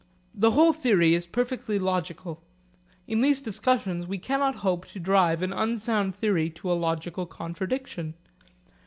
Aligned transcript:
The 0.33 0.49
whole 0.49 0.73
theory 0.73 1.13
is 1.13 1.27
perfectly 1.27 1.77
logical. 1.77 2.41
In 3.07 3.21
these 3.21 3.39
discussions 3.39 4.07
we 4.07 4.17
cannot 4.17 4.55
hope 4.65 4.87
to 4.87 4.99
drive 4.99 5.43
an 5.43 5.53
unsound 5.53 6.15
theory 6.15 6.49
to 6.49 6.71
a 6.71 6.73
logical 6.73 7.27
contradiction. 7.27 8.15